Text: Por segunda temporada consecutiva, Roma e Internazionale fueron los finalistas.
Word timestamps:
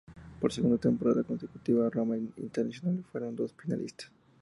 Por 0.39 0.49
segunda 0.51 0.79
temporada 0.87 1.23
consecutiva, 1.29 1.87
Roma 1.95 2.15
e 2.17 2.21
Internazionale 2.47 3.03
fueron 3.09 3.35
los 3.39 3.53
finalistas. 3.61 4.09